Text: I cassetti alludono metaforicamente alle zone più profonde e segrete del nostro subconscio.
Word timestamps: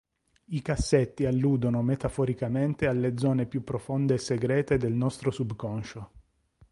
I 0.45 0.63
cassetti 0.63 1.27
alludono 1.27 1.83
metaforicamente 1.83 2.87
alle 2.87 3.19
zone 3.19 3.45
più 3.45 3.63
profonde 3.63 4.15
e 4.15 4.17
segrete 4.17 4.77
del 4.79 4.93
nostro 4.93 5.29
subconscio. 5.29 6.11